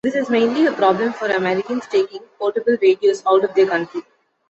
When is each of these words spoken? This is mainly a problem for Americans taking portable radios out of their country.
This 0.03 0.15
is 0.15 0.31
mainly 0.31 0.65
a 0.65 0.71
problem 0.71 1.13
for 1.13 1.27
Americans 1.29 1.85
taking 1.85 2.21
portable 2.39 2.75
radios 2.81 3.21
out 3.27 3.43
of 3.43 3.53
their 3.53 3.67
country. 3.67 4.01